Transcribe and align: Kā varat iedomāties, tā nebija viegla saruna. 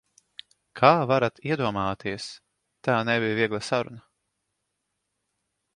Kā 0.79 0.89
varat 1.11 1.41
iedomāties, 1.49 2.27
tā 2.89 2.97
nebija 3.11 3.37
viegla 3.43 3.63
saruna. 3.69 4.03